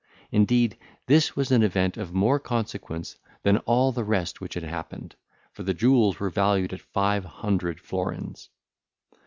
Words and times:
Indeed, 0.31 0.79
this 1.05 1.35
was 1.35 1.51
an 1.51 1.61
event 1.61 1.95
of 1.95 2.11
more 2.11 2.39
consequence 2.39 3.17
than 3.43 3.59
all 3.67 3.91
the 3.91 4.03
rest 4.03 4.41
which 4.41 4.55
had 4.55 4.63
happened, 4.63 5.15
for 5.51 5.61
the 5.61 5.75
jewels 5.75 6.19
were 6.19 6.31
valued 6.31 6.73
at 6.73 6.81
five 6.81 7.23
hundred 7.23 7.79
florins. 7.79 8.49